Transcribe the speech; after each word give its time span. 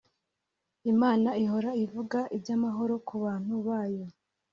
Imana 0.91 1.29
ihora 1.43 1.71
ivuga 1.83 2.19
iby’amahoro 2.35 2.93
ku 3.07 3.15
bantu 3.23 3.53
bayo 3.67 4.05